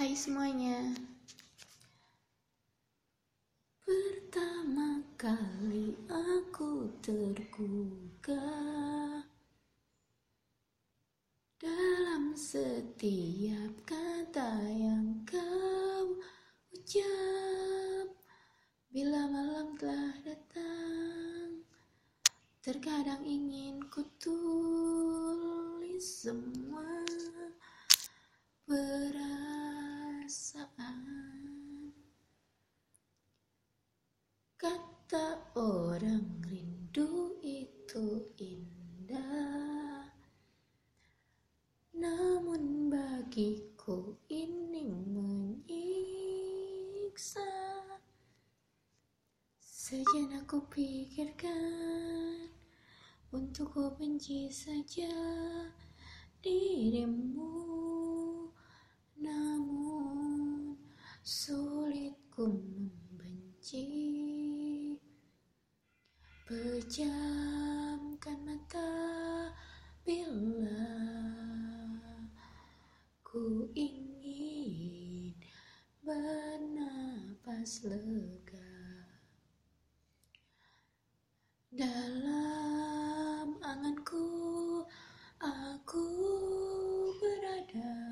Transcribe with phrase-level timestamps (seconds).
[0.00, 0.96] Hai semuanya.
[3.84, 8.40] Pertama kali aku tergugah
[11.60, 16.16] Dalam setiap kata yang kau
[16.72, 18.08] ucap.
[18.88, 21.60] Bila malam telah datang
[22.64, 26.88] Terkadang ingin ku tulis semua.
[28.64, 29.49] Perasaan
[35.10, 40.06] Kata orang rindu itu indah.
[41.98, 45.82] Namun bagiku ini menyiksa.
[49.58, 52.54] Sejenak ku pikirkan
[53.34, 55.10] Untuk ku benci saja
[56.38, 57.50] dirimu.
[59.18, 60.78] Namun
[61.26, 61.59] sulit
[66.90, 68.90] Pejamkan mata
[70.02, 70.90] bila
[73.22, 75.38] ku ingin
[76.02, 78.74] bernapas lega.
[81.70, 84.26] Dalam anganku
[85.38, 86.10] aku
[87.22, 88.02] berada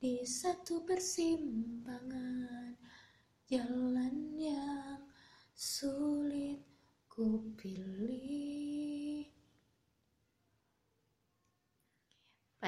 [0.00, 2.80] di satu persimpangan.
[3.44, 4.03] Jalan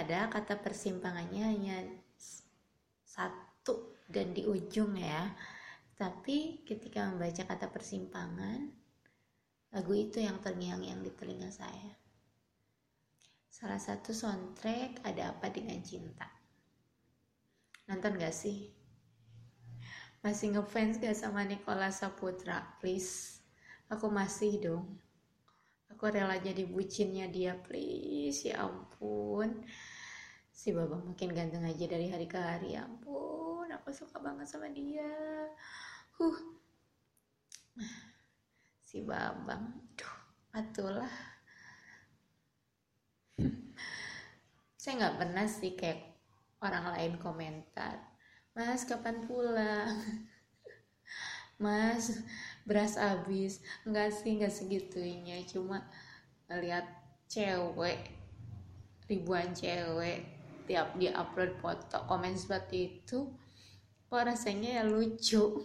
[0.07, 1.83] Padahal kata persimpangannya hanya
[3.03, 5.35] satu dan di ujung ya.
[5.99, 8.71] Tapi ketika membaca kata persimpangan,
[9.77, 11.93] Lagu itu yang terngiang-ngiang di telinga saya.
[13.51, 16.25] Salah satu soundtrack Ada Apa Dengan Cinta.
[17.85, 18.73] Nonton gak sih?
[20.25, 22.79] Masih ngefans gak sama Nikola Saputra?
[22.81, 23.45] Please.
[23.93, 24.97] Aku masih dong.
[25.93, 28.49] Aku rela jadi bucinnya dia, please.
[28.49, 29.61] Ya ampun.
[30.57, 32.81] Si Babang makin ganteng aja dari hari ke hari.
[32.81, 35.13] Ya ampun, aku suka banget sama dia.
[36.17, 36.57] Huh.
[38.81, 40.17] Si babang duh
[40.57, 41.13] atulah
[44.81, 46.17] saya nggak pernah sih kayak
[46.65, 48.01] orang lain komentar
[48.57, 49.93] mas kapan pulang?
[51.57, 52.13] Mas
[52.69, 53.65] beras habis.
[53.89, 55.41] Nggak sih nggak segitunya.
[55.49, 55.89] Cuma
[56.53, 56.85] ngeliat
[57.33, 58.13] cewek
[59.09, 60.36] ribuan cewek
[60.67, 63.31] tiap dia upload foto komen seperti itu
[64.07, 65.63] kok rasanya ya lucu.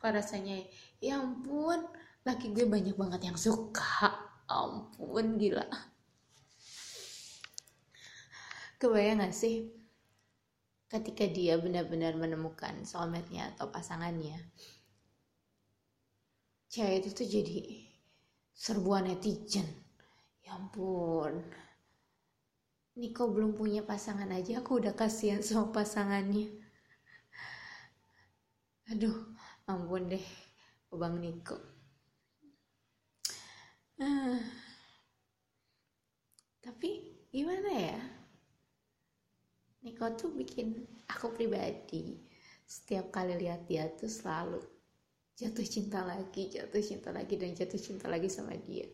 [0.00, 0.62] Kok rasanya
[1.02, 1.84] ya ampun
[2.22, 4.14] laki gue banyak banget yang suka.
[4.50, 5.66] Ampun gila.
[8.80, 9.68] Kebayang gak sih
[10.90, 14.34] ketika dia benar-benar menemukan soulmate-nya atau pasangannya
[16.70, 17.58] cewek itu tuh jadi
[18.54, 19.66] serbuan netizen.
[20.40, 21.44] Ya ampun
[23.00, 26.52] Niko belum punya pasangan aja aku udah kasihan sama pasangannya.
[28.92, 29.16] Aduh
[29.64, 30.26] ampun deh
[30.92, 31.56] Bang Niko.
[34.00, 34.40] Ah.
[36.60, 38.00] tapi gimana ya?
[39.80, 40.76] Niko tuh bikin
[41.08, 42.20] aku pribadi
[42.68, 44.60] setiap kali lihat dia tuh selalu
[45.40, 48.84] jatuh cinta lagi jatuh cinta lagi dan jatuh cinta lagi sama dia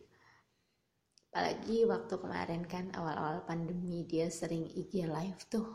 [1.37, 5.69] apalagi waktu kemarin kan awal-awal pandemi dia sering IG live tuh.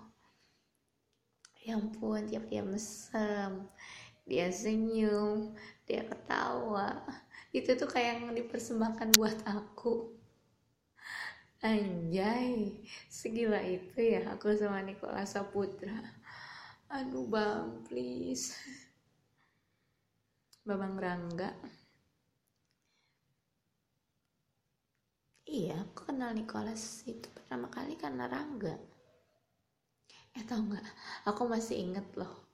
[1.62, 3.70] Ya ampun tiap dia mesem
[4.26, 5.54] dia senyum
[5.86, 7.06] dia ketawa.
[7.54, 10.10] Itu tuh kayak yang dipersembahkan buat aku.
[11.62, 15.94] Anjay segila itu ya aku sama Nikola Saputra.
[16.90, 18.50] Aduh bang please.
[20.66, 21.54] Babang Rangga
[25.46, 28.74] iya aku kenal Nicholas itu pertama kali karena Rangga.
[30.32, 30.86] Eh tau nggak?
[31.28, 32.48] Aku masih inget loh.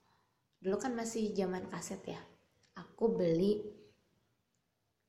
[0.59, 2.21] Dulu kan masih zaman kaset ya.
[2.75, 3.63] Aku beli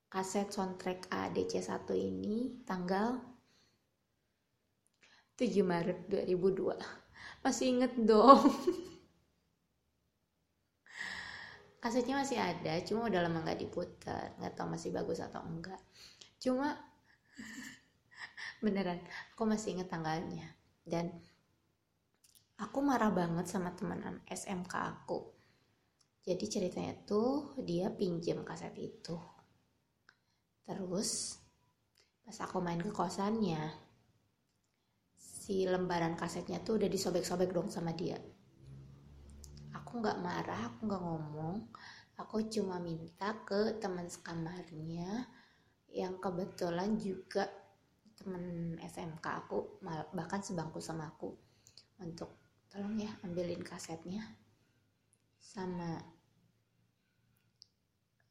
[0.09, 3.21] kaset soundtrack ADC1 ini tanggal
[5.37, 7.09] 7 Maret 2002
[7.43, 8.43] masih inget dong.
[11.79, 14.35] Kasetnya masih ada cuma udah lama nggak diputar.
[14.35, 15.79] Nggak tahu masih bagus atau enggak.
[16.43, 16.75] Cuma
[18.63, 18.99] beneran
[19.33, 20.45] aku masih inget tanggalnya.
[20.83, 21.09] Dan
[22.59, 25.31] aku marah banget sama teman SMK aku.
[26.19, 29.15] Jadi ceritanya tuh dia pinjam kaset itu.
[30.67, 31.39] Terus
[32.21, 33.73] pas aku main ke kosannya,
[35.17, 38.19] si lembaran kasetnya tuh udah disobek-sobek dong sama dia.
[39.73, 41.57] aku nggak marah aku nggak ngomong.
[42.19, 45.25] Aku cuma minta ke teman sekamarnya
[45.93, 47.49] yang kebetulan juga
[48.19, 49.79] teman SMK aku
[50.11, 51.31] bahkan sebangku sama aku
[52.03, 52.35] untuk
[52.67, 54.21] tolong ya ambilin kasetnya
[55.39, 55.97] sama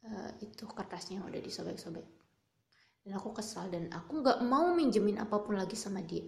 [0.07, 2.07] uh, itu kertasnya udah disobek-sobek.
[3.03, 6.23] Dan aku kesal dan aku nggak mau minjemin apa pun lagi sama dia.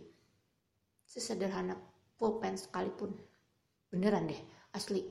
[1.04, 1.76] Sesederhana
[2.16, 3.12] pulpen sekalipun.
[3.92, 4.40] Beneran deh
[4.74, 5.04] asli.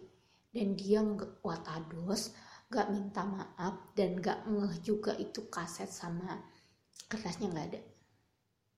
[0.49, 2.33] Dan dia nggak watados
[2.69, 6.37] nggak minta maaf dan nggak ngeh juga itu kaset sama
[7.09, 7.81] kertasnya nggak ada.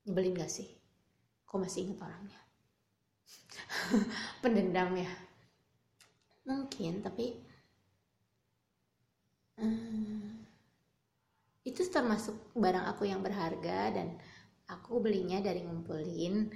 [0.08, 0.66] Nyebelin gak sih?
[1.44, 2.40] Kok masih inget orangnya?
[4.42, 5.12] Pendendam ya?
[6.48, 7.36] Mungkin tapi
[9.60, 10.42] hmm,
[11.68, 14.16] itu termasuk barang aku yang berharga dan
[14.72, 16.48] aku belinya dari ngumpulin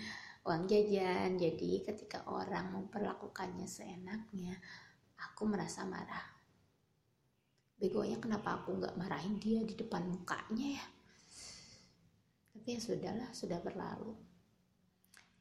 [0.48, 1.36] uang jajan.
[1.36, 4.56] Jadi ketika orang memperlakukannya seenaknya
[5.20, 6.35] aku merasa marah
[7.86, 10.86] begonya kenapa aku nggak marahin dia di depan mukanya ya?
[12.58, 14.18] Tapi ya sudahlah sudah berlalu.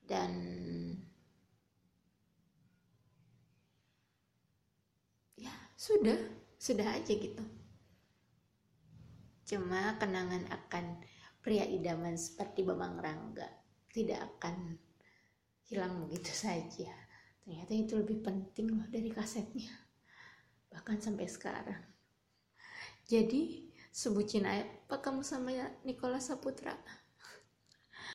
[0.05, 0.32] Dan
[5.41, 6.20] ya sudah
[6.61, 7.44] sudah aja gitu.
[9.49, 11.00] Cuma kenangan akan
[11.41, 13.49] pria idaman seperti Bambang Rangga
[13.88, 14.76] tidak akan
[15.64, 16.93] hilang begitu saja.
[17.41, 19.73] Ternyata itu lebih penting loh dari kasetnya.
[20.69, 21.94] Bahkan sampai sekarang
[23.04, 23.64] jadi
[23.94, 25.52] sebutin apa kamu sama
[25.86, 26.74] Nikola Saputra